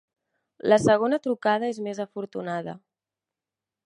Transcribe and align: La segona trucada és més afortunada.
La 0.71 0.77
segona 0.85 1.19
trucada 1.27 1.69
és 1.75 1.81
més 1.89 2.01
afortunada. 2.05 2.75